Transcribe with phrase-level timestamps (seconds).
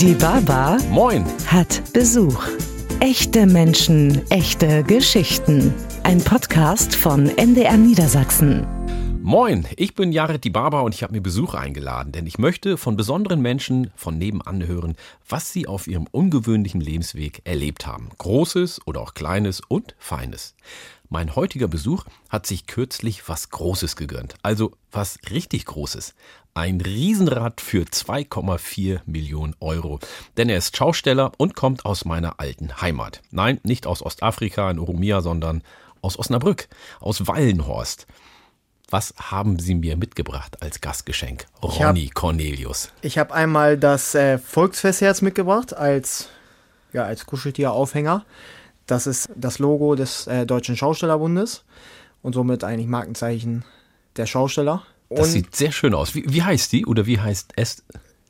[0.00, 1.24] Die Baba Moin.
[1.46, 2.46] hat Besuch.
[3.00, 5.72] Echte Menschen, echte Geschichten.
[6.02, 8.66] Ein Podcast von NDR Niedersachsen.
[9.22, 12.76] Moin, ich bin Jared die Barber und ich habe mir Besuch eingeladen, denn ich möchte
[12.76, 14.96] von besonderen Menschen von nebenan hören,
[15.26, 18.10] was sie auf ihrem ungewöhnlichen Lebensweg erlebt haben.
[18.18, 20.56] Großes oder auch Kleines und Feines.
[21.08, 24.34] Mein heutiger Besuch hat sich kürzlich was Großes gegönnt.
[24.42, 26.14] Also was richtig Großes.
[26.56, 29.98] Ein Riesenrad für 2,4 Millionen Euro.
[30.38, 33.20] Denn er ist Schausteller und kommt aus meiner alten Heimat.
[33.30, 35.62] Nein, nicht aus Ostafrika in Oromia, sondern
[36.00, 38.06] aus Osnabrück, aus Wallenhorst.
[38.88, 41.44] Was haben Sie mir mitgebracht als Gastgeschenk?
[41.62, 42.90] Ich hab- Ronny Cornelius.
[43.02, 46.30] Ich habe einmal das äh, Volksfestherz mitgebracht als,
[46.94, 48.24] ja, als Kuscheltier-Aufhänger.
[48.86, 51.64] Das ist das Logo des äh, Deutschen Schaustellerbundes
[52.22, 53.62] und somit eigentlich Markenzeichen
[54.16, 54.84] der Schausteller.
[55.08, 56.14] Das Und sieht sehr schön aus.
[56.14, 57.82] Wie, wie heißt die oder wie heißt es?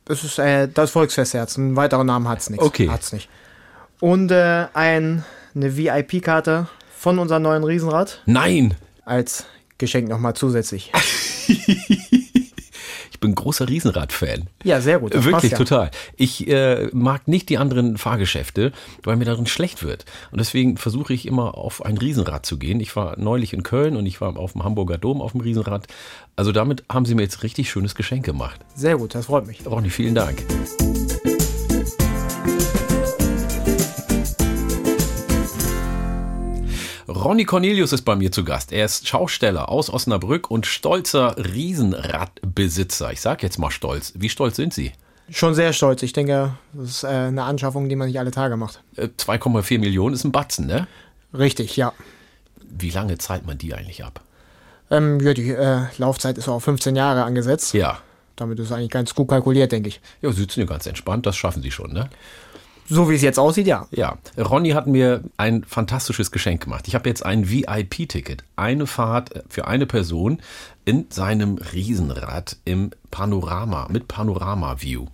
[0.09, 1.59] es ist äh, das Volksfestherz.
[1.59, 2.62] Einen weiteren Namen hat es nicht.
[2.62, 2.89] Okay.
[2.89, 3.29] Hat's nicht.
[4.01, 8.74] Und äh, ein, eine VIP-Karte von unserem neuen Riesenrad Nein!
[9.04, 9.47] als
[9.79, 10.93] Geschenk nochmal zusätzlich.
[13.17, 14.49] Ich bin großer Riesenrad-Fan.
[14.63, 15.15] Ja, sehr gut.
[15.25, 15.57] Wirklich ja.
[15.57, 15.91] total.
[16.17, 18.73] Ich äh, mag nicht die anderen Fahrgeschäfte,
[19.05, 20.05] weil mir darin schlecht wird.
[20.33, 22.79] Und deswegen versuche ich immer auf ein Riesenrad zu gehen.
[22.79, 25.87] Ich war neulich in Köln und ich war auf dem Hamburger Dom auf dem Riesenrad.
[26.37, 28.61] Also damit haben sie mir jetzt richtig schönes Geschenk gemacht.
[28.75, 29.65] Sehr gut, das freut mich.
[29.65, 30.45] Ronny, vielen Dank.
[37.09, 38.73] Ronny Cornelius ist bei mir zu Gast.
[38.73, 43.13] Er ist Schausteller aus Osnabrück und stolzer Riesenradbesitzer.
[43.13, 44.13] Ich sag jetzt mal stolz.
[44.16, 44.93] Wie stolz sind Sie?
[45.30, 46.02] Schon sehr stolz.
[46.02, 48.82] Ich denke, das ist äh, eine Anschaffung, die man nicht alle Tage macht.
[48.96, 50.88] Äh, 2,4 Millionen ist ein Batzen, ne?
[51.32, 51.93] Richtig, ja.
[52.60, 54.20] Wie lange zahlt man die eigentlich ab?
[54.91, 57.73] Ähm, ja, die äh, Laufzeit ist auf 15 Jahre angesetzt.
[57.74, 57.98] Ja.
[58.35, 60.01] Damit ist eigentlich ganz gut kalkuliert, denke ich.
[60.23, 62.10] Ja, Sie sitzen ja ganz entspannt, das schaffen Sie schon, ne?
[62.88, 63.87] So wie es jetzt aussieht, ja.
[63.90, 66.87] Ja, Ronny hat mir ein fantastisches Geschenk gemacht.
[66.87, 70.41] Ich habe jetzt ein VIP-Ticket, eine Fahrt für eine Person
[70.84, 75.06] in seinem Riesenrad im Panorama, mit Panorama-View.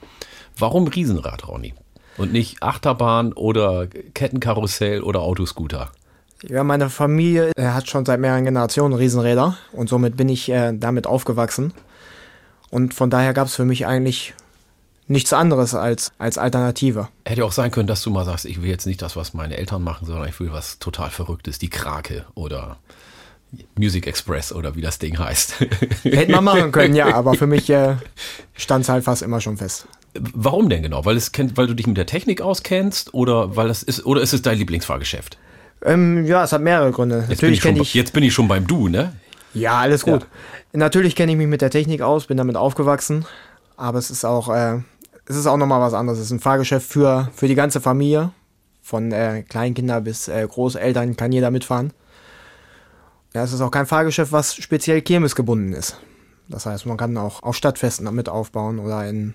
[0.58, 1.74] Warum Riesenrad, Ronny?
[2.18, 5.90] Und nicht Achterbahn oder Kettenkarussell oder Autoscooter?
[6.42, 10.72] Ja, meine Familie äh, hat schon seit mehreren Generationen Riesenräder und somit bin ich äh,
[10.76, 11.72] damit aufgewachsen.
[12.70, 14.34] Und von daher gab es für mich eigentlich
[15.12, 17.08] nichts anderes als, als Alternative.
[17.24, 19.56] Hätte auch sein können, dass du mal sagst, ich will jetzt nicht das, was meine
[19.56, 22.78] Eltern machen, sondern ich will was total Verrücktes, die Krake oder
[23.78, 25.60] Music Express oder wie das Ding heißt.
[26.02, 27.96] Hätte man machen können, ja, aber für mich äh,
[28.54, 29.86] stand es halt fast immer schon fest.
[30.14, 31.04] Warum denn genau?
[31.04, 34.20] Weil, es kennt, weil du dich mit der Technik auskennst oder weil das ist oder
[34.20, 35.38] ist es dein Lieblingsfahrgeschäft?
[35.84, 37.24] Ähm, ja, es hat mehrere Gründe.
[37.28, 39.14] Jetzt bin, ich schon, kenne ich, jetzt bin ich schon beim Du, ne?
[39.54, 40.26] Ja, alles gut.
[40.72, 43.26] Natürlich kenne ich mich mit der Technik aus, bin damit aufgewachsen,
[43.76, 44.80] aber es ist auch, äh,
[45.26, 46.18] es ist auch nochmal was anderes.
[46.18, 48.32] Es ist ein Fahrgeschäft für, für die ganze Familie.
[48.82, 51.92] Von äh, Kleinkinder bis äh, Großeltern kann jeder mitfahren.
[53.32, 55.96] Ja, es ist auch kein Fahrgeschäft, was speziell kirmesgebunden ist.
[56.48, 59.34] Das heißt, man kann auch auf Stadtfesten damit aufbauen oder in,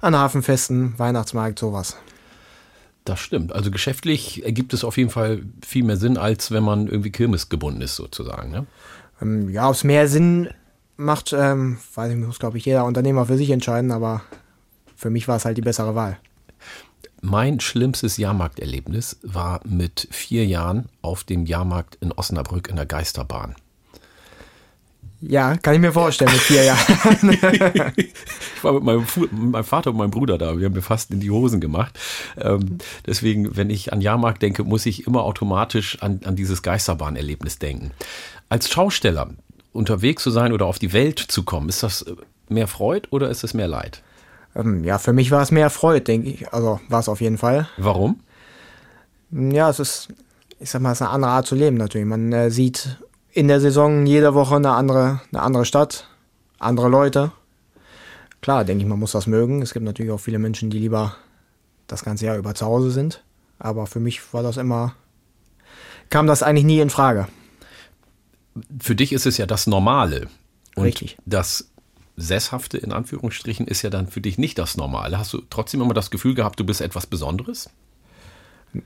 [0.00, 1.96] an Hafenfesten, Weihnachtsmarkt, sowas.
[3.04, 3.52] Das stimmt.
[3.52, 7.80] Also geschäftlich ergibt es auf jeden Fall viel mehr Sinn, als wenn man irgendwie kirmesgebunden
[7.80, 8.50] ist, sozusagen.
[8.50, 8.66] Ne?
[9.22, 10.50] Ähm, ja, ob es mehr Sinn
[10.96, 14.22] macht, ähm, weiß ich, muss glaube ich jeder Unternehmer für sich entscheiden, aber
[15.00, 16.18] für mich war es halt die bessere Wahl.
[17.22, 23.54] Mein schlimmstes Jahrmarkterlebnis war mit vier Jahren auf dem Jahrmarkt in Osnabrück in der Geisterbahn.
[25.22, 27.38] Ja, kann ich mir vorstellen mit vier Jahren.
[27.96, 30.58] Ich war mit meinem, mit meinem Vater und meinem Bruder da.
[30.58, 31.98] Wir haben mir fast in die Hosen gemacht.
[32.38, 37.58] Ähm, deswegen, wenn ich an Jahrmarkt denke, muss ich immer automatisch an, an dieses Geisterbahnerlebnis
[37.58, 37.92] denken.
[38.50, 39.30] Als Schausteller
[39.72, 42.04] unterwegs zu sein oder auf die Welt zu kommen, ist das
[42.50, 44.02] mehr Freude oder ist es mehr Leid?
[44.54, 46.52] Ähm, ja, für mich war es mehr Freude, denke ich.
[46.52, 47.68] Also war es auf jeden Fall.
[47.76, 48.20] Warum?
[49.30, 50.08] Ja, es ist,
[50.58, 52.06] ich sag mal, es ist eine andere Art zu leben natürlich.
[52.06, 52.98] Man äh, sieht
[53.32, 56.08] in der Saison jede Woche eine andere, eine andere Stadt,
[56.58, 57.32] andere Leute.
[58.40, 59.62] Klar, denke ich, man muss das mögen.
[59.62, 61.16] Es gibt natürlich auch viele Menschen, die lieber
[61.86, 63.22] das ganze Jahr über zu Hause sind.
[63.58, 64.94] Aber für mich war das immer,
[66.08, 67.28] kam das eigentlich nie in Frage.
[68.80, 70.28] Für dich ist es ja das Normale.
[70.74, 71.18] Und Richtig.
[71.26, 71.69] das
[72.20, 75.18] Sesshafte in Anführungsstrichen ist ja dann für dich nicht das Normale.
[75.18, 77.70] Hast du trotzdem immer das Gefühl gehabt, du bist etwas Besonderes?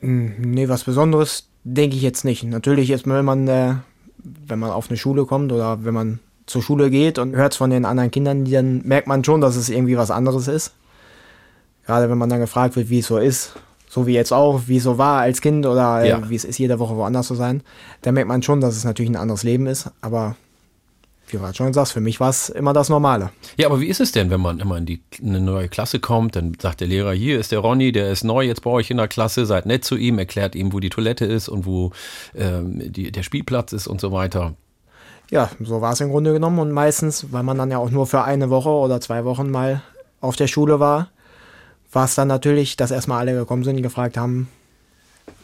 [0.00, 2.42] Nee, was Besonderes denke ich jetzt nicht.
[2.44, 3.74] Natürlich ist man, wenn man, äh,
[4.18, 7.58] wenn man auf eine Schule kommt oder wenn man zur Schule geht und hört es
[7.58, 10.72] von den anderen Kindern, dann merkt man schon, dass es irgendwie was anderes ist.
[11.86, 13.52] Gerade wenn man dann gefragt wird, wie es so ist,
[13.88, 16.30] so wie jetzt auch, wie es so war als Kind oder äh, Ja.
[16.30, 17.62] wie es ist, jede Woche woanders zu sein,
[18.02, 19.90] dann merkt man schon, dass es natürlich ein anderes Leben ist.
[20.00, 20.36] Aber
[21.26, 23.30] wie du gerade schon sagst, für mich war es immer das Normale.
[23.56, 26.00] Ja, aber wie ist es denn, wenn man immer in die in eine neue Klasse
[26.00, 28.90] kommt, dann sagt der Lehrer, hier ist der Ronny, der ist neu jetzt bei euch
[28.90, 31.92] in der Klasse, seid nett zu ihm, erklärt ihm, wo die Toilette ist und wo
[32.34, 34.54] ähm, die, der Spielplatz ist und so weiter.
[35.30, 36.58] Ja, so war es im Grunde genommen.
[36.58, 39.82] Und meistens, weil man dann ja auch nur für eine Woche oder zwei Wochen mal
[40.20, 41.08] auf der Schule war,
[41.92, 44.48] war es dann natürlich, dass erstmal alle gekommen sind und gefragt haben,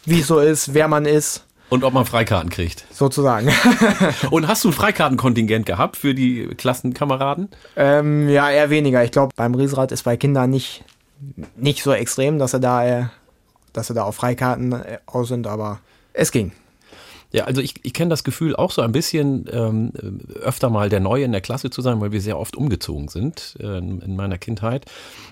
[0.05, 1.45] wie es so ist, wer man ist.
[1.71, 2.85] Und ob man Freikarten kriegt.
[2.93, 3.49] Sozusagen.
[4.31, 7.49] und hast du ein Freikartenkontingent gehabt für die Klassenkameraden?
[7.77, 9.05] Ähm, ja, eher weniger.
[9.05, 10.85] Ich glaube, beim Riesrad ist bei Kindern nicht,
[11.57, 13.05] nicht so extrem, dass sie da, äh,
[13.73, 15.79] dass sie da auf Freikarten äh, aus sind, aber
[16.13, 16.53] es ging.
[17.33, 19.93] Ja, also ich, ich kenne das Gefühl auch so ein bisschen ähm,
[20.41, 23.57] öfter mal der Neue in der Klasse zu sein, weil wir sehr oft umgezogen sind
[23.61, 24.87] äh, in meiner Kindheit.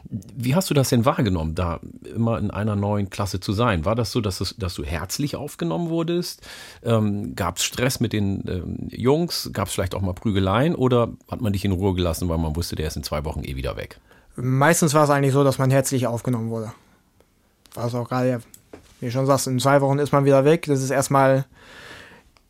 [0.09, 1.81] Wie hast du das denn wahrgenommen, da
[2.15, 3.85] immer in einer neuen Klasse zu sein?
[3.85, 6.47] War das so, dass, es, dass du herzlich aufgenommen wurdest?
[6.85, 9.51] Ähm, Gab es Stress mit den ähm, Jungs?
[9.53, 10.77] Gab es vielleicht auch mal Prügeleien?
[10.77, 13.43] Oder hat man dich in Ruhe gelassen, weil man wusste, der ist in zwei Wochen
[13.43, 13.99] eh wieder weg?
[14.37, 16.73] Meistens war es eigentlich so, dass man herzlich aufgenommen wurde.
[17.75, 18.41] War es auch gerade,
[19.01, 20.67] wie du schon sagst, in zwei Wochen ist man wieder weg.
[20.67, 21.45] Das ist erstmal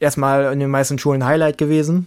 [0.00, 2.06] erstmal in den meisten Schulen Highlight gewesen.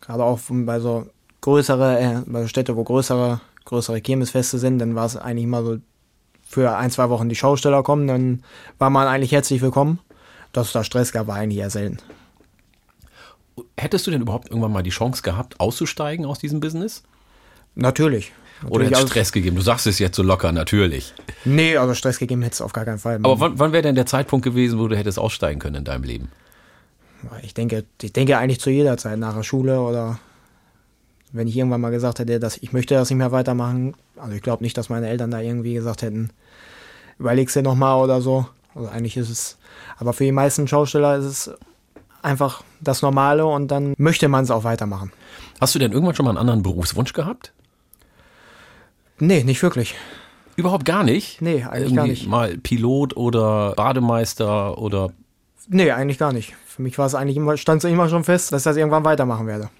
[0.00, 1.06] Gerade auch bei so
[1.40, 5.78] größere, äh, bei Städte, wo größere, größere Kirmesfeste sind, dann war es eigentlich immer so
[6.48, 8.42] für ein, zwei Wochen die Schausteller kommen, dann
[8.78, 9.98] war man eigentlich herzlich willkommen.
[10.52, 11.98] Dass es da Stress gab, war eigentlich eher selten.
[13.76, 17.02] Hättest du denn überhaupt irgendwann mal die Chance gehabt, auszusteigen aus diesem Business?
[17.74, 18.32] Natürlich.
[18.68, 19.56] Oder hätte es Stress gegeben?
[19.56, 21.12] Du sagst es jetzt so locker, natürlich.
[21.44, 23.16] Nee, also Stress gegeben hätte es auf gar keinen Fall.
[23.16, 26.04] Aber wann, wann wäre denn der Zeitpunkt gewesen, wo du hättest aussteigen können in deinem
[26.04, 26.30] Leben?
[27.42, 30.18] Ich denke, ich denke eigentlich zu jeder Zeit, nach der Schule oder
[31.32, 33.94] wenn ich irgendwann mal gesagt hätte, dass ich möchte das nicht mehr weitermachen.
[34.16, 36.30] Also ich glaube nicht, dass meine Eltern da irgendwie gesagt hätten,
[37.18, 38.46] überleg's dir nochmal oder so.
[38.74, 39.58] Also eigentlich ist es,
[39.98, 41.50] aber für die meisten Schausteller ist es
[42.22, 45.12] einfach das Normale und dann möchte man es auch weitermachen.
[45.60, 47.52] Hast du denn irgendwann schon mal einen anderen Berufswunsch gehabt?
[49.18, 49.94] Nee, nicht wirklich.
[50.56, 51.40] Überhaupt gar nicht?
[51.40, 52.26] Nee, eigentlich Irgendwie gar nicht.
[52.28, 55.10] Mal Pilot oder Bademeister oder.
[55.68, 56.54] Nee, eigentlich gar nicht.
[56.66, 59.04] Für mich war es eigentlich immer, stand es immer schon fest, dass ich das irgendwann
[59.04, 59.70] weitermachen werde.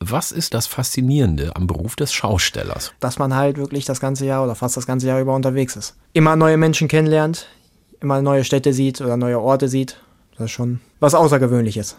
[0.00, 2.92] Was ist das Faszinierende am Beruf des Schaustellers?
[3.00, 5.96] Dass man halt wirklich das ganze Jahr oder fast das ganze Jahr über unterwegs ist.
[6.12, 7.48] Immer neue Menschen kennenlernt,
[8.00, 9.98] immer neue Städte sieht oder neue Orte sieht.
[10.36, 11.96] Das ist schon was Außergewöhnliches.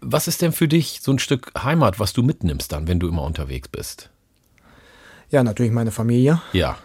[0.00, 3.08] Was ist denn für dich so ein Stück Heimat, was du mitnimmst dann, wenn du
[3.08, 4.10] immer unterwegs bist?
[5.30, 6.40] Ja, natürlich meine Familie.
[6.52, 6.76] Ja.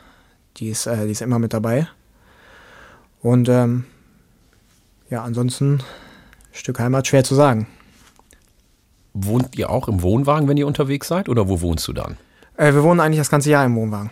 [0.58, 1.88] Die ist, äh, die ist immer mit dabei.
[3.22, 3.86] Und ähm,
[5.10, 5.81] ja, ansonsten
[6.52, 7.68] Stück Heimat schwer zu sagen.
[9.13, 11.30] Wohnt ihr auch im Wohnwagen, wenn ihr unterwegs seid?
[11.30, 12.18] Oder wo wohnst du dann?
[12.57, 14.10] Äh, wir wohnen eigentlich das ganze Jahr im Wohnwagen.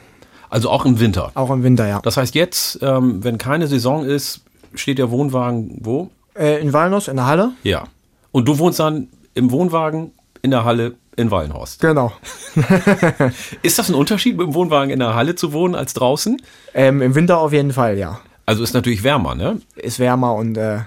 [0.49, 1.31] Also auch im Winter?
[1.33, 1.99] Auch im Winter, ja.
[2.01, 4.41] Das heißt, jetzt, ähm, wenn keine Saison ist,
[4.75, 6.09] steht der Wohnwagen wo?
[6.35, 7.51] Äh, in Walnuss, in der Halle.
[7.63, 7.85] Ja.
[8.31, 10.11] Und du wohnst dann im Wohnwagen
[10.41, 11.79] in der Halle in Wallenhorst.
[11.79, 12.11] Genau.
[13.61, 16.41] ist das ein Unterschied, mit dem Wohnwagen in der Halle zu wohnen als draußen?
[16.73, 18.19] Ähm, Im Winter auf jeden Fall, ja.
[18.45, 19.61] Also ist natürlich wärmer, ne?
[19.75, 20.81] Ist wärmer und äh,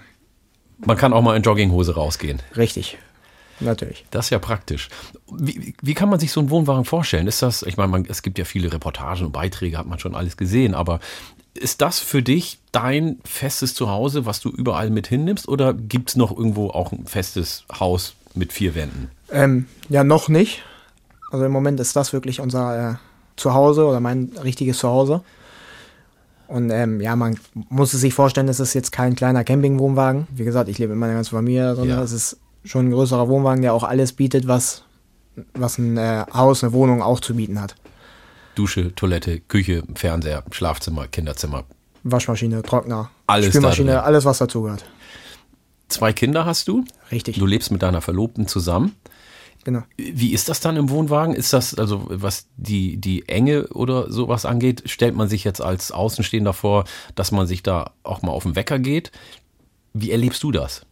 [0.79, 2.43] man kann auch mal in Jogginghose rausgehen.
[2.57, 2.99] Richtig.
[3.61, 4.05] Natürlich.
[4.11, 4.89] Das ist ja praktisch.
[5.33, 7.27] Wie, wie kann man sich so einen Wohnwagen vorstellen?
[7.27, 10.15] Ist das, ich meine, man, es gibt ja viele Reportagen und Beiträge, hat man schon
[10.15, 11.01] alles gesehen, aber
[11.55, 16.17] ist das für dich dein festes Zuhause, was du überall mit hinnimmst, oder gibt es
[16.17, 19.11] noch irgendwo auch ein festes Haus mit vier Wänden?
[19.31, 20.63] Ähm, ja, noch nicht.
[21.31, 22.95] Also im Moment ist das wirklich unser äh,
[23.37, 25.23] Zuhause oder mein richtiges Zuhause.
[26.49, 27.39] Und ähm, ja, man
[27.69, 30.27] muss es sich vorstellen, es ist jetzt kein kleiner Campingwohnwagen.
[30.31, 32.05] Wie gesagt, ich lebe mit meiner ganzen Familie, sondern ja.
[32.05, 34.85] es ist schon ein größerer Wohnwagen, der auch alles bietet, was,
[35.55, 37.75] was ein äh, Haus, eine Wohnung auch zu bieten hat.
[38.55, 41.65] Dusche, Toilette, Küche, Fernseher, Schlafzimmer, Kinderzimmer.
[42.05, 44.85] Waschmaschine, Trockner, alles Spülmaschine, alles, was dazugehört.
[45.89, 46.85] Zwei Kinder hast du?
[47.11, 47.39] Richtig.
[47.39, 48.95] Du lebst mit deiner Verlobten zusammen.
[49.67, 49.83] Genau.
[49.97, 51.35] Wie ist das dann im Wohnwagen?
[51.35, 55.91] Ist das, also was die, die Enge oder sowas angeht, stellt man sich jetzt als
[55.91, 56.85] Außenstehender vor,
[57.17, 59.11] dass man sich da auch mal auf den Wecker geht?
[59.93, 60.87] Wie erlebst du das?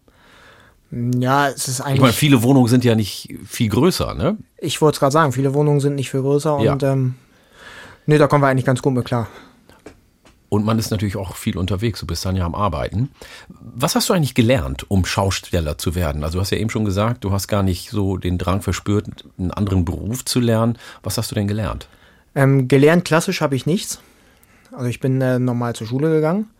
[0.90, 1.94] Ja, es ist eigentlich.
[1.94, 4.38] Ich meine, viele Wohnungen sind ja nicht viel größer, ne?
[4.58, 6.72] Ich wollte es gerade sagen, viele Wohnungen sind nicht viel größer ja.
[6.72, 7.14] und ähm,
[8.06, 9.28] nee, da kommen wir eigentlich ganz gut mit klar.
[10.48, 13.10] Und man ist natürlich auch viel unterwegs, du bist dann ja am Arbeiten.
[13.48, 16.22] Was hast du eigentlich gelernt, um Schausteller zu werden?
[16.22, 19.06] Also du hast ja eben schon gesagt, du hast gar nicht so den Drang verspürt,
[19.38, 20.78] einen anderen Beruf zu lernen.
[21.02, 21.88] Was hast du denn gelernt?
[22.34, 24.00] Ähm, gelernt klassisch habe ich nichts.
[24.72, 26.50] Also ich bin äh, normal zur Schule gegangen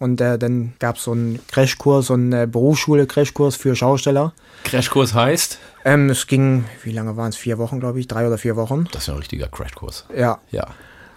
[0.00, 4.32] und äh, dann gab es so einen Crashkurs, so einen äh, Berufsschule-Crashkurs für Schausteller.
[4.64, 5.58] Crashkurs heißt?
[5.84, 7.36] Ähm, es ging, wie lange waren es?
[7.36, 8.86] Vier Wochen, glaube ich, drei oder vier Wochen.
[8.92, 10.06] Das ist ja ein richtiger Crashkurs.
[10.16, 10.38] Ja.
[10.50, 10.68] Ja.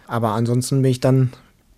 [0.05, 1.31] Aber ansonsten bin ich dann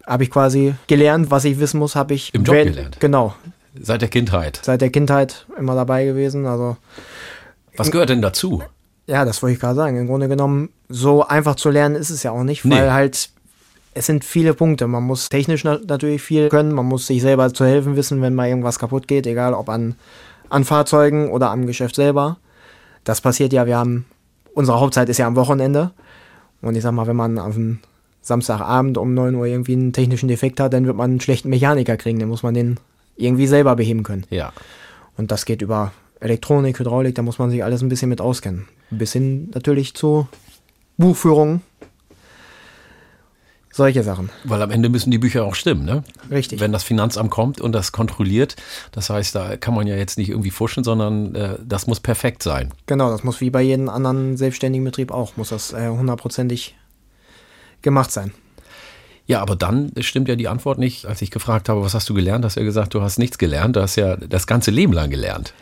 [0.05, 2.99] habe ich quasi gelernt, was ich wissen muss, habe ich im Job gelernt.
[2.99, 3.33] Genau.
[3.79, 4.59] Seit der Kindheit.
[4.63, 6.45] Seit der Kindheit immer dabei gewesen.
[6.45, 6.77] Also
[7.75, 8.63] was gehört denn dazu?
[9.07, 9.97] Ja, das wollte ich gerade sagen.
[9.99, 12.75] Im Grunde genommen, so einfach zu lernen ist es ja auch nicht, Nee.
[12.75, 13.29] weil halt
[13.93, 14.87] es sind viele Punkte.
[14.87, 18.35] Man muss technisch na natürlich viel können, man muss sich selber zu helfen wissen, wenn
[18.35, 19.95] mal irgendwas kaputt geht, egal ob an,
[20.49, 22.37] an Fahrzeugen oder am Geschäft selber.
[23.05, 24.05] Das passiert ja, wir haben,
[24.53, 25.91] unsere Hauptzeit ist ja am Wochenende.
[26.61, 27.79] Und ich sag mal, wenn man auf einen
[28.25, 31.95] Samstagabend um 9 Uhr irgendwie einen technischen Defekt hat, dann wird man einen schlechten Mechaniker
[31.95, 32.17] kriegen.
[32.17, 32.79] Dann muss man den
[33.15, 34.25] irgendwie selber beheben können.
[34.31, 34.51] Ja.
[35.15, 38.67] Und das geht über Elektronik, Hydraulik, da muss man sich alles ein bisschen mit auskennen.
[38.89, 40.27] Bis hin natürlich zu
[40.97, 41.61] Buchführung.
[43.71, 44.29] Solche Sachen.
[44.43, 46.03] Weil am Ende müssen die Bücher auch stimmen, ne?
[46.31, 46.61] Richtig.
[46.61, 48.55] Wenn das Finanzamt kommt und das kontrolliert,
[48.91, 52.41] das heißt, da kann man ja jetzt nicht irgendwie fuschen, sondern äh, das muss perfekt
[52.41, 52.73] sein.
[52.87, 56.75] Genau, das muss wie bei jedem anderen selbstständigen Betrieb auch, muss das äh, hundertprozentig
[57.85, 58.33] gemacht sein.
[59.27, 61.05] Ja, aber dann stimmt ja die Antwort nicht.
[61.05, 63.37] Als ich gefragt habe, was hast du gelernt, hast du ja gesagt, du hast nichts
[63.37, 63.77] gelernt.
[63.77, 65.53] Du hast ja das ganze Leben lang gelernt.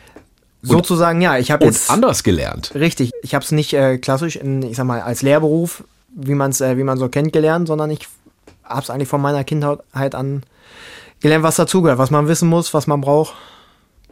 [0.60, 2.72] Sozusagen, ja, ich habe jetzt anders gelernt.
[2.74, 6.50] richtig, ich habe es nicht äh, klassisch in, ich sag mal, als Lehrberuf, wie man
[6.50, 8.08] es, äh, wie man so kennt, gelernt, sondern ich
[8.64, 10.42] habe es eigentlich von meiner Kindheit an
[11.20, 13.34] gelernt, was dazugehört, was man wissen muss, was man braucht.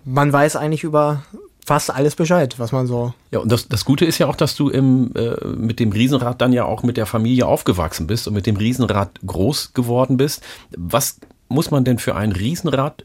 [0.05, 1.23] Man weiß eigentlich über
[1.65, 4.57] fast alles Bescheid, was man so Ja, und das, das Gute ist ja auch, dass
[4.57, 8.35] du im, äh, mit dem Riesenrad dann ja auch mit der Familie aufgewachsen bist und
[8.35, 10.43] mit dem Riesenrad groß geworden bist.
[10.77, 13.05] Was muss man denn für ein Riesenrad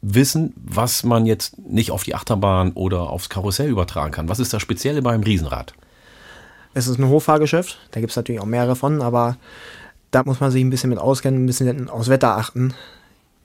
[0.00, 4.28] wissen, was man jetzt nicht auf die Achterbahn oder aufs Karussell übertragen kann?
[4.28, 5.74] Was ist das Spezielle beim Riesenrad?
[6.74, 9.36] Es ist ein Hochfahrgeschäft, da gibt es natürlich auch mehrere von, aber
[10.12, 12.74] da muss man sich ein bisschen mit auskennen, ein bisschen aufs Wetter achten.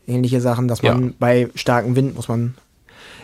[0.05, 1.13] Ähnliche Sachen, dass man Ja.
[1.20, 2.55] bei starkem Wind muss man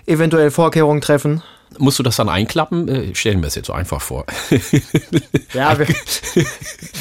[0.09, 1.41] eventuell Vorkehrungen treffen.
[1.77, 2.87] Musst du das dann einklappen?
[2.87, 4.25] Äh, Ich stelle mir das jetzt so einfach vor.
[5.53, 5.87] Ja, wir,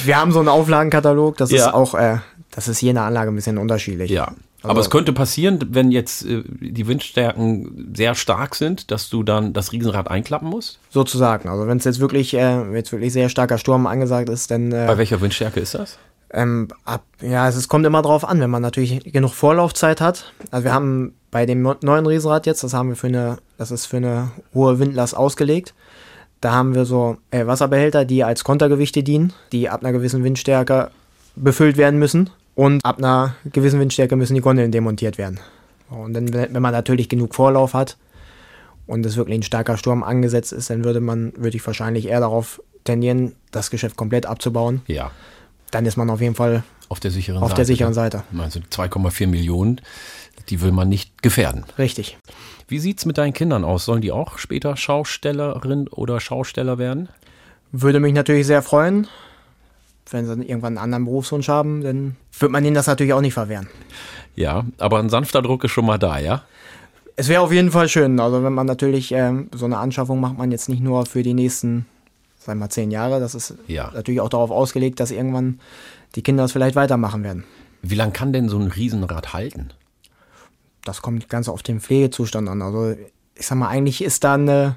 [0.05, 1.67] wir haben so einen Auflagenkatalog, das Ja.
[1.69, 2.19] ist auch, äh,
[2.51, 4.11] das ist je nach Anlage ein bisschen unterschiedlich.
[4.11, 4.33] Ja.
[4.61, 9.23] Also- Aber es könnte passieren, wenn jetzt äh, die Windstärken sehr stark sind, dass du
[9.23, 10.79] dann das Riesenrad einklappen musst?
[10.91, 11.49] Sozusagen.
[11.49, 14.85] Also wenn es jetzt wirklich, äh, jetzt wirklich sehr starker Sturm angesagt ist, dann äh,
[14.89, 15.99] Bei welcher Windstärke ist das?
[16.31, 20.33] Ähm, ab, ja, es, kommt immer drauf an, wenn man natürlich genug Vorlaufzeit hat.
[20.51, 23.87] Also wir haben bei dem neuen Riesenrad jetzt, das haben wir für eine, das ist
[23.87, 25.75] für eine hohe Windlast ausgelegt.
[26.41, 30.91] Da haben wir so äh, Wasserbehälter, die als Kontergewichte dienen, die ab einer gewissen Windstärke
[31.35, 32.31] befüllt werden müssen.
[32.55, 35.41] Und ab einer gewissen Windstärke müssen die Gondeln demontiert werden.
[35.91, 37.97] Und dann, wenn wenn man natürlich genug Vorlauf hat
[38.87, 42.21] und es wirklich ein starker Sturm angesetzt ist, dann würde man, würde ich wahrscheinlich eher
[42.21, 44.83] darauf tendieren, das Geschäft komplett abzubauen.
[44.87, 45.11] Ja.
[45.71, 47.57] Dann ist man auf jeden Fall Auf der sicheren auf Seite.
[47.57, 47.95] der sicheren?
[47.95, 48.23] Seite.
[48.39, 49.81] Also 2,4 Millionen,
[50.49, 51.65] die will man nicht gefährden.
[51.79, 52.19] Richtig.
[52.69, 53.85] Wie sieht's mit deinen Kindern aus?
[53.85, 57.09] Sollen die auch später Schaustellerin oder Schausteller werden?
[57.73, 59.07] Würde mich natürlich sehr freuen,
[60.11, 63.35] wenn sie irgendwann einen anderen Berufswunsch haben, dann wird man ihnen das natürlich auch nicht
[63.35, 63.69] verwehren.
[64.37, 66.43] Ja, aber ein sanfter Druck ist schon mal da, ja?
[67.17, 70.39] Es wäre auf jeden Fall schön, also wenn man natürlich ähm, so eine Anschaffung macht
[70.39, 71.85] man jetzt nicht nur für die nächsten,
[72.49, 73.91] sagen wir mal, zehn Jahre, das ist Ja.
[73.95, 75.61] natürlich auch darauf ausgelegt, dass irgendwann
[76.15, 77.45] die Kinder das vielleicht weitermachen werden.
[77.83, 79.69] Wie lang kann denn so ein Riesenrad halten?
[80.85, 82.63] Das kommt ganz auf den Pflegezustand an.
[82.63, 82.97] Also
[83.35, 84.77] ich sag mal, eigentlich ist da eine,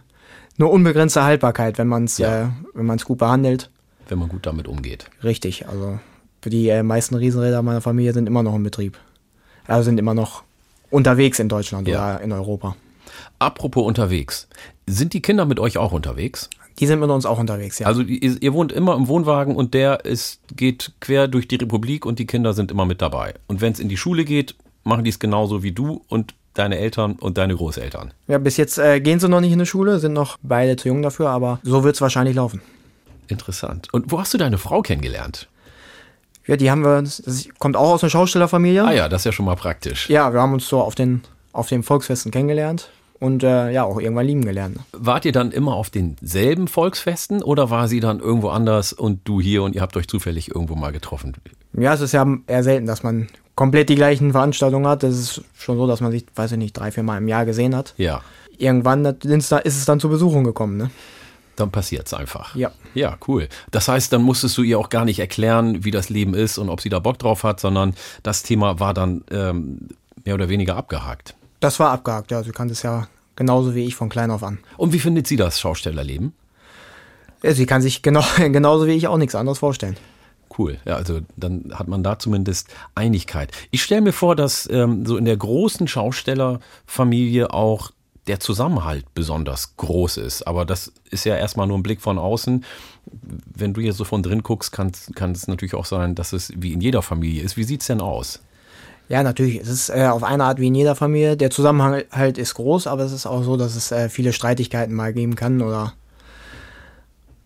[0.59, 2.43] eine unbegrenzte Haltbarkeit, wenn man es Ja.
[2.43, 3.69] äh, wenn man es gut behandelt.
[4.09, 5.09] wenn man gut damit umgeht.
[5.23, 5.97] Richtig, also
[6.41, 8.97] für die äh, meisten Riesenräder meiner Familie sind immer noch in Betrieb.
[9.67, 10.43] Also sind immer noch
[10.89, 12.15] unterwegs in Deutschland Ja.
[12.15, 12.75] oder in Europa.
[13.39, 14.49] Apropos unterwegs.
[14.85, 16.49] Sind die Kinder mit euch auch unterwegs?
[16.79, 17.87] Die sind mit uns auch unterwegs, ja.
[17.87, 22.05] Also ihr, ihr wohnt immer im Wohnwagen und der ist, geht quer durch die Republik
[22.05, 23.33] und die Kinder sind immer mit dabei.
[23.47, 26.77] Und wenn es in die Schule geht, machen die es genauso wie du und deine
[26.77, 28.13] Eltern und deine Großeltern.
[28.27, 30.89] ja bis jetzt äh, gehen sie noch nicht in die Schule, sind noch beide zu
[30.89, 32.61] jung dafür, aber so wird es wahrscheinlich laufen.
[33.27, 33.87] Interessant.
[33.93, 35.47] Und wo hast du deine Frau kennengelernt?
[36.47, 38.83] Ja, die haben wir, das kommt auch aus einer Schaustellerfamilie.
[38.83, 40.09] Ah ja, das ist ja schon mal praktisch.
[40.09, 41.21] Ja, wir haben uns so auf den,
[41.53, 42.89] auf den Volksfesten kennengelernt
[43.21, 44.77] und äh, ja, auch irgendwann lieben gelernt.
[44.91, 49.39] Wart ihr dann immer auf denselben Volksfesten oder war sie dann irgendwo anders und du
[49.39, 51.37] hier und ihr habt euch zufällig irgendwo mal getroffen?
[51.73, 55.03] Ja, es ist ja eher selten, dass man komplett die gleichen Veranstaltungen hat.
[55.03, 57.45] Das ist schon so, dass man sich, weiß ich nicht, drei, vier Mal im Jahr
[57.45, 57.93] gesehen hat.
[57.97, 58.21] Ja,
[58.57, 60.91] Irgendwann ist es dann zur Besuchung gekommen, ne?
[61.55, 62.55] dann passiert's einfach.
[62.55, 62.71] Ja.
[62.93, 63.47] Ja, cool.
[63.71, 66.69] Das heißt, dann musstest du ihr auch gar nicht erklären, wie das Leben ist und
[66.69, 69.89] ob sie da Bock drauf hat, sondern das Thema war dann ähm,
[70.25, 71.35] mehr oder weniger abgehakt.
[71.61, 72.43] Das war abgehakt, ja.
[72.43, 74.59] Sie kannte es ja genauso wie ich von klein auf an.
[74.77, 76.33] Und wie findet sie das Schaustellerleben?
[77.43, 79.95] Ja, sie kann sich genau, genauso wie ich auch nichts anderes vorstellen.
[80.57, 80.79] Cool.
[80.85, 83.51] Ja, also dann hat man da zumindest Einigkeit.
[83.69, 87.91] Ich stelle mir vor, dass ähm, so in der großen Schaustellerfamilie auch
[88.27, 90.47] der Zusammenhalt besonders groß ist.
[90.47, 92.65] Aber das ist ja erstmal nur ein Blick von außen.
[93.55, 96.51] Wenn du hier so von drin guckst, kann, kann es natürlich auch sein, dass es
[96.55, 97.55] wie in jeder Familie ist.
[97.55, 98.41] Wie sieht's denn aus?
[99.09, 99.59] Ja, natürlich.
[99.59, 101.35] Es ist äh, auf eine Art wie in jeder Familie.
[101.35, 105.13] Der Zusammenhalt ist groß, aber es ist auch so, dass es äh, viele Streitigkeiten mal
[105.13, 105.93] geben kann oder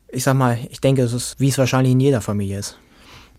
[0.10, 2.78] Ich sag mal, ich denke, es ist, wie es wahrscheinlich in jeder Familie ist.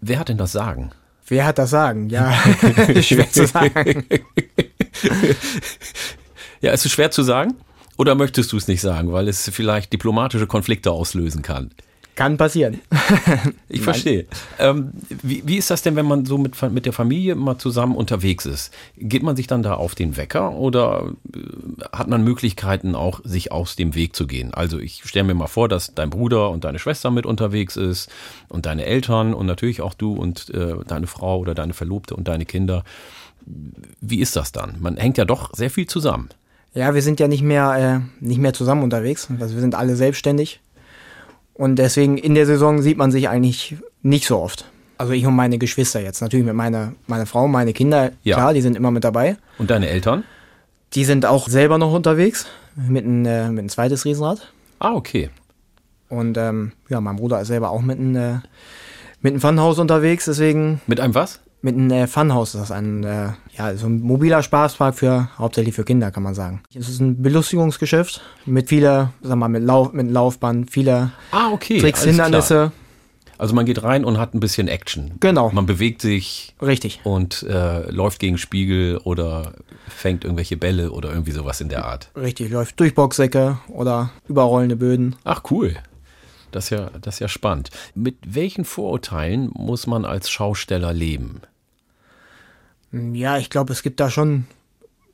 [0.01, 0.91] Wer hat denn das Sagen?
[1.29, 2.09] Wer hat das Sagen?
[2.09, 2.33] Ja,
[3.01, 4.05] schwer zu sagen.
[6.61, 7.55] ja, ist es schwer zu sagen?
[7.97, 11.71] Oder möchtest du es nicht sagen, weil es vielleicht diplomatische Konflikte auslösen kann?
[12.17, 12.81] Kann passieren.
[13.69, 14.25] ich verstehe.
[14.59, 14.93] Ähm,
[15.23, 18.47] wie, wie, ist das denn, wenn man so mit, mit der Familie mal zusammen unterwegs
[18.47, 18.73] ist?
[18.97, 21.39] Geht man sich dann da auf den Wecker oder äh,
[21.93, 24.55] hat man Möglichkeiten auch, sich aus dem Weg zu gehen?
[24.55, 28.11] Also ich stelle mir mal vor, dass dein Bruder und deine Schwester mit unterwegs ist
[28.49, 32.29] und deine Eltern und natürlich auch du und äh, deine Frau oder deine Verlobte und
[32.29, 32.83] deine Kinder.
[34.01, 34.77] Wie ist das dann?
[34.81, 36.31] Man hängt ja doch sehr viel zusammen.
[36.73, 39.29] Ja, wir sind ja nicht mehr, äh, nicht mehr zusammen unterwegs.
[39.39, 40.61] Also wir sind alle selbstständig.
[41.57, 44.67] Und deswegen in der Saison sieht man sich eigentlich nicht so oft.
[44.99, 46.21] Also ich und meine Geschwister jetzt.
[46.21, 48.37] Natürlich mit meiner meine Frau, meine Kinder, ja.
[48.37, 49.37] klar, die sind immer mit dabei.
[49.59, 50.25] Und deine Eltern?
[50.93, 52.47] Die sind auch selber noch unterwegs
[52.77, 54.53] mit ein, äh, mit ein zweites Riesenrad.
[54.79, 55.31] Ah, okay.
[56.09, 58.39] Und ähm, ja, mein Bruder ist selber auch mit einem äh,
[59.23, 60.81] mit einem Funhaus unterwegs, deswegen.
[60.87, 61.41] Mit einem was?
[61.67, 62.53] Mit einem äh, Funhouse.
[62.53, 66.35] Das ist ein, äh, ja, so ein mobiler Spaßpark für, hauptsächlich für Kinder, kann man
[66.35, 66.63] sagen.
[66.73, 71.79] Es ist ein Belustigungsgeschäft mit vieler, sag mal, mit, Lauf, mit Laufbahn, viele ah, okay,
[71.81, 72.55] Tricks, Hindernisse.
[72.55, 72.73] Klar.
[73.39, 75.17] Also man geht rein und hat ein bisschen Action.
[75.21, 75.51] Genau.
[75.51, 76.55] Man bewegt sich.
[76.63, 77.01] Richtig.
[77.03, 79.53] Und äh, läuft gegen Spiegel oder
[79.89, 82.11] fängt irgendwelche Bälle oder irgendwie sowas in der Art.
[82.17, 85.17] Richtig, läuft durch Boxsäcke oder überrollende Böden.
[85.25, 85.77] Ach cool.
[86.53, 87.71] Das ist ja, das ist ja spannend.
[87.95, 91.43] Mit welchen Vorurteilen muss man als Schausteller leben?
[93.15, 94.47] Ja, ich glaube, es gibt da schon,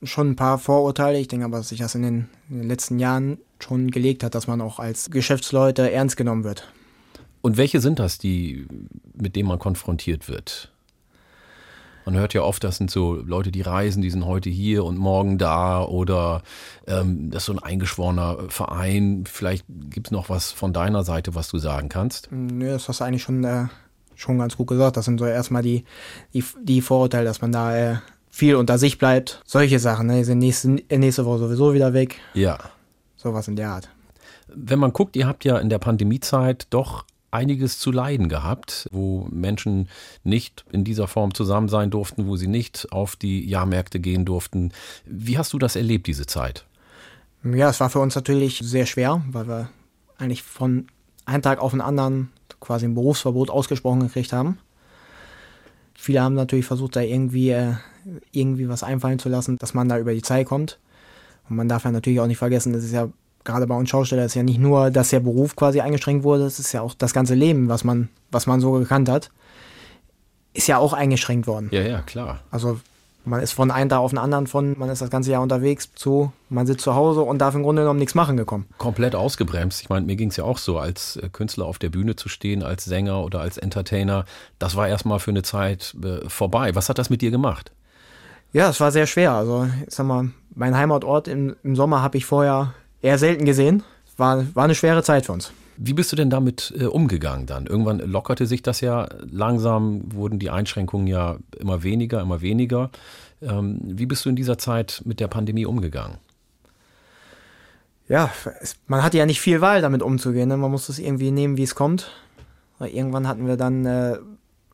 [0.02, 1.18] schon ein paar Vorurteile.
[1.18, 4.34] Ich denke aber, dass sich das in den, in den letzten Jahren schon gelegt hat,
[4.34, 6.72] dass man auch als Geschäftsleute ernst genommen wird.
[7.40, 8.66] Und welche sind das, die,
[9.14, 10.72] mit denen man konfrontiert wird?
[12.04, 14.98] Man hört ja oft, das sind so Leute, die reisen, die sind heute hier und
[14.98, 16.42] morgen da oder
[16.86, 19.24] ähm, das ist so ein eingeschworener Verein.
[19.26, 22.28] Vielleicht gibt es noch was von deiner Seite, was du sagen kannst.
[22.32, 23.66] Nö, das hast du eigentlich schon äh,
[24.23, 24.97] schon ganz gut gesagt.
[24.97, 25.85] Das sind so erstmal die,
[26.33, 27.97] die, die Vorurteile, dass man da äh,
[28.31, 29.43] viel unter sich bleibt.
[29.45, 30.19] Solche Sachen, ne?
[30.19, 32.19] Die sind nächste, äh, nächste Woche sowieso wieder weg.
[32.35, 32.58] Ja.
[33.17, 33.89] Sowas in der Art.
[34.49, 39.26] Wenn man guckt, ihr habt ja in der Pandemiezeit doch einiges zu leiden gehabt, wo
[39.30, 39.89] Menschen
[40.23, 44.73] nicht in dieser Form zusammen sein durften, wo sie nicht auf die Jahrmärkte gehen durften.
[45.06, 46.67] Wie hast du das erlebt, diese Zeit?
[47.43, 49.71] Ja, es war für uns natürlich sehr schwer, weil wir
[50.19, 50.87] eigentlich von
[51.25, 52.30] einem Tag auf den anderen
[52.62, 54.58] quasi ein Berufsverbot ausgesprochen gekriegt haben.
[55.94, 57.75] Viele haben natürlich versucht, da irgendwie, äh,
[58.30, 60.78] irgendwie was einfallen zu lassen, dass man da über die Zeit kommt.
[61.48, 63.08] Und man darf ja natürlich auch nicht vergessen, das ist ja
[63.44, 66.58] gerade bei uns Schausteller ist ja nicht nur, dass der Beruf quasi eingeschränkt wurde, es
[66.58, 69.30] ist ja auch das ganze Leben, was man, was man so gekannt hat,
[70.54, 71.68] ist ja auch eingeschränkt worden.
[71.72, 72.40] Ja, ja, klar.
[72.50, 72.78] Also
[73.25, 75.91] man ist von einem Tag auf den anderen von, man ist das ganze Jahr unterwegs
[75.95, 78.67] zu, man sitzt zu Hause und darf im Grunde genommen nichts machen gekommen.
[78.78, 79.80] Komplett ausgebremst.
[79.80, 82.28] Ich meine, mir ging es ja auch so, als äh, Künstler auf der Bühne zu
[82.28, 84.25] stehen, als Sänger oder als Entertainer.
[84.58, 86.75] Das war erstmal für eine Zeit äh, vorbei.
[86.75, 87.73] Was hat das mit dir gemacht?
[88.52, 89.32] Ja, es war sehr schwer.
[89.32, 93.82] Also, ich sag mal, mein Heimatort im, im Sommer habe ich vorher eher selten gesehen.
[94.17, 95.52] War, war eine schwere Zeit für uns.
[95.76, 97.67] Wie bist du denn damit äh, umgegangen dann?
[97.67, 102.91] Irgendwann lockerte sich das ja langsam, wurden die Einschränkungen ja immer weniger, immer weniger.
[103.41, 106.19] Ähm, wie bist du in dieser Zeit mit der Pandemie umgegangen?
[108.08, 108.30] Ja,
[108.61, 110.49] es, man hatte ja nicht viel Wahl, damit umzugehen.
[110.49, 110.56] Ne?
[110.56, 112.11] Man musste es irgendwie nehmen, wie es kommt.
[112.80, 114.19] Irgendwann hatten wir dann äh,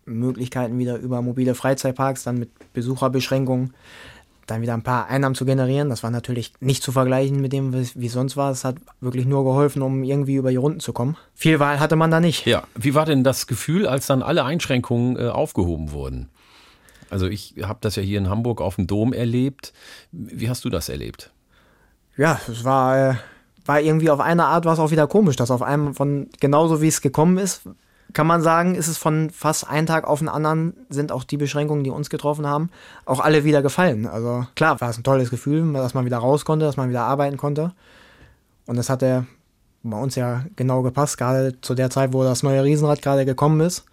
[0.07, 3.75] Möglichkeiten wieder über mobile Freizeitparks, dann mit Besucherbeschränkungen
[4.51, 5.91] dann wieder ein paar Einnahmen zu generieren.
[5.91, 8.51] Das war natürlich nicht zu vergleichen mit dem, wie sonst war.
[8.51, 11.17] Es hat wirklich nur geholfen, um irgendwie über die Runden zu kommen.
[11.35, 12.47] Viel Wahl hatte man da nicht.
[12.47, 16.29] Ja, wie war denn das Gefühl, als dann alle Einschränkungen äh, aufgehoben wurden?
[17.11, 19.73] Also ich habe das ja hier in Hamburg auf dem Dom erlebt.
[20.13, 21.31] Wie hast du das erlebt?
[22.17, 23.15] Ja, es war, äh,
[23.65, 26.89] war irgendwie auf eine Art was auch wieder komisch, dass auf einem von genauso wie
[26.89, 27.63] es gekommen ist,
[28.13, 31.37] kann man sagen, ist es von fast einem Tag auf den anderen, sind auch die
[31.37, 32.71] Beschränkungen, die uns getroffen haben,
[33.05, 34.07] auch alle wieder gefallen.
[34.07, 37.03] Also klar, war es ein tolles Gefühl, dass man wieder raus konnte, dass man wieder
[37.03, 37.73] arbeiten konnte.
[38.67, 39.25] Und das hat ja
[39.83, 43.61] bei uns ja genau gepasst, gerade zu der Zeit, wo das neue Riesenrad gerade gekommen
[43.61, 43.85] ist.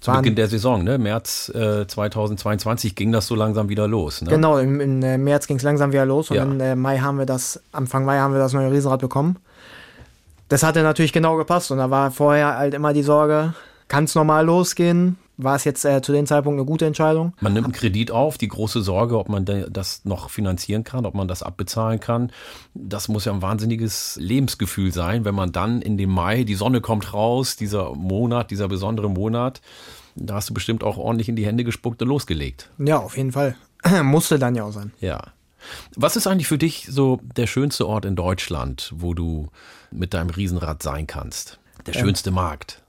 [0.00, 0.98] Zu Beginn der Saison, ne?
[0.98, 4.20] März äh, 2022 ging das so langsam wieder los.
[4.22, 4.30] Ne?
[4.30, 6.42] Genau, im, im äh, März ging es langsam wieder los und ja.
[6.42, 9.38] im äh, Mai haben wir das, Anfang Mai haben wir das neue Riesenrad bekommen
[10.48, 13.54] das hatte natürlich genau gepasst und da war vorher halt immer die Sorge,
[13.88, 15.18] kann es normal losgehen?
[15.36, 17.32] War es jetzt äh, zu dem Zeitpunkt eine gute Entscheidung?
[17.40, 21.14] Man nimmt einen Kredit auf, die große Sorge, ob man das noch finanzieren kann, ob
[21.14, 22.30] man das abbezahlen kann.
[22.74, 26.80] Das muss ja ein wahnsinniges Lebensgefühl sein, wenn man dann in dem Mai, die Sonne
[26.80, 29.60] kommt raus, dieser Monat, dieser besondere Monat,
[30.14, 32.70] da hast du bestimmt auch ordentlich in die Hände gespuckt und losgelegt.
[32.78, 33.56] Ja, auf jeden Fall.
[34.02, 34.92] Musste dann ja auch sein.
[35.00, 35.20] Ja.
[35.96, 39.48] Was ist eigentlich für dich so der schönste Ort in Deutschland, wo du
[39.90, 41.58] mit deinem Riesenrad sein kannst?
[41.86, 42.82] Der schönste Markt.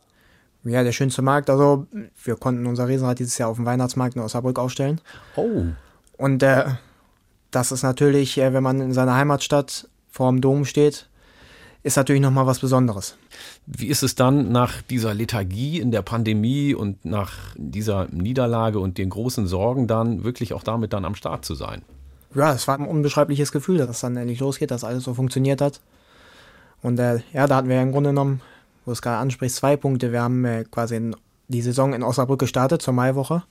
[0.64, 1.50] Ja, der schönste Markt.
[1.50, 1.86] Also,
[2.24, 5.00] wir konnten unser Riesenrad dieses Jahr auf dem Weihnachtsmarkt in Osnabrück aufstellen.
[5.36, 5.66] Oh.
[6.18, 6.66] Und äh,
[7.52, 11.08] das ist natürlich, äh, wenn man in seiner Heimatstadt vor dem Dom steht,
[11.84, 13.16] ist natürlich nochmal was Besonderes.
[13.68, 18.98] Wie ist es dann nach dieser Lethargie in der Pandemie und nach dieser Niederlage und
[18.98, 21.84] den großen Sorgen dann wirklich auch damit dann am Start zu sein?
[22.36, 25.62] Ja, es war ein unbeschreibliches Gefühl, dass es dann endlich losgeht, dass alles so funktioniert
[25.62, 25.82] hat.
[26.82, 28.42] Und äh, ja, da hatten wir ja im Grunde genommen,
[28.86, 30.12] wo es gerade anspricht, zwei Punkte.
[30.12, 31.16] Wir haben äh, quasi in,
[31.48, 33.44] die Saison in Osnabrück gestartet zur Maiwoche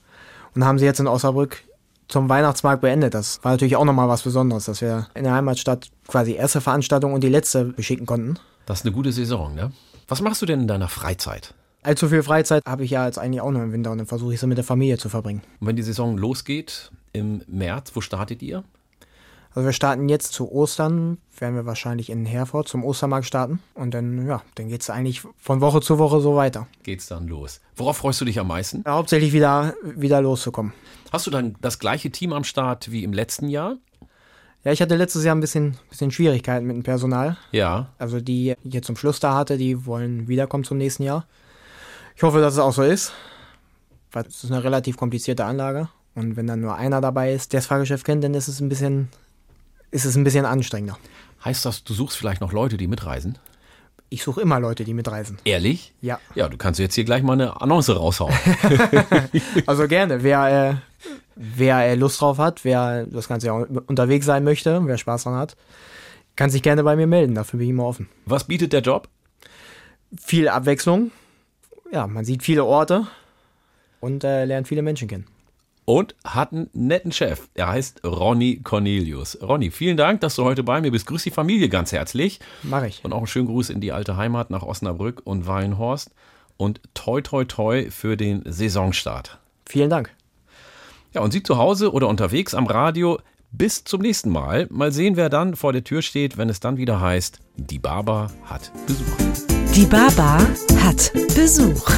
[0.53, 1.63] und haben sie jetzt in Osnabrück
[2.07, 3.13] zum Weihnachtsmarkt beendet.
[3.13, 7.13] Das war natürlich auch nochmal was Besonderes, dass wir in der Heimatstadt quasi erste Veranstaltung
[7.13, 8.37] und die letzte beschicken konnten.
[8.65, 9.71] Das ist eine gute Saison, ne?
[10.07, 11.55] Was machst du denn in deiner Freizeit?
[11.81, 14.33] Allzu viel Freizeit habe ich ja jetzt eigentlich auch noch im Winter und dann versuche
[14.33, 15.41] ich sie mit der Familie zu verbringen.
[15.59, 18.63] Und wenn die Saison losgeht im März, wo startet ihr?
[19.55, 23.93] Also wir starten jetzt zu Ostern, werden wir wahrscheinlich in Herford zum Ostermarkt starten und
[23.93, 26.67] dann, ja, dann geht es eigentlich von Woche zu Woche so weiter.
[26.83, 27.61] Geht's dann los.
[27.77, 28.83] Worauf freust du dich am meisten?
[28.85, 30.73] Ja, hauptsächlich wieder, wieder loszukommen.
[31.09, 33.77] Hast du dann das gleiche Team am Start wie im letzten Jahr?
[34.65, 37.37] Ja, ich hatte letztes Jahr ein bisschen, bisschen Schwierigkeiten mit dem Personal.
[37.53, 37.93] Ja.
[37.97, 41.27] Also die ich jetzt zum Schluss da hatte, die wollen wiederkommen zum nächsten Jahr.
[42.17, 43.13] Ich hoffe, dass es auch so ist,
[44.11, 45.87] weil es ist eine relativ komplizierte Anlage.
[46.13, 48.67] Und wenn dann nur einer dabei ist, der das Fahrgeschäft kennt, dann ist es ein
[48.67, 49.09] bisschen,
[49.95, 50.97] ist es ein bisschen anstrengender.
[51.43, 53.37] Heißt das, du suchst vielleicht noch Leute, die mitreisen?
[54.09, 55.39] Ich suche immer Leute, die mitreisen.
[55.45, 55.93] Ehrlich?
[56.01, 56.19] Ja.
[56.35, 58.33] Ja, du kannst jetzt hier gleich mal eine Annonce raushauen.
[59.65, 60.21] Also gerne.
[60.21, 60.75] Wer, äh,
[61.35, 65.35] wer äh, Lust drauf hat, wer das Ganze ja unterwegs sein möchte, wer Spaß dran
[65.35, 65.55] hat,
[66.35, 67.33] kann sich gerne bei mir melden.
[67.33, 68.09] Dafür bin ich immer offen.
[68.25, 69.07] Was bietet der Job?
[70.21, 71.11] Viel Abwechslung.
[71.91, 73.07] Ja, man sieht viele Orte
[74.01, 75.25] und äh, lernt viele Menschen kennen.
[75.85, 77.47] Und hat einen netten Chef.
[77.53, 79.37] Er heißt Ronny Cornelius.
[79.41, 81.05] Ronny, vielen Dank, dass du heute bei mir bist.
[81.05, 82.39] Grüß die Familie ganz herzlich.
[82.63, 83.05] Mache ich.
[83.05, 86.11] Und auch einen schönen Gruß in die alte Heimat nach Osnabrück und Weinhorst.
[86.57, 89.37] Und toi, toi, toi für den Saisonstart.
[89.67, 90.11] Vielen Dank.
[91.13, 93.19] Ja, und Sie zu Hause oder unterwegs am Radio.
[93.51, 94.67] Bis zum nächsten Mal.
[94.69, 98.31] Mal sehen, wer dann vor der Tür steht, wenn es dann wieder heißt, die Baba
[98.43, 99.15] hat Besuch.
[99.73, 100.39] Die Baba
[100.81, 101.89] hat Besuch.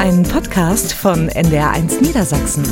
[0.00, 2.64] Ein Podcast von NDR1 Niedersachsen.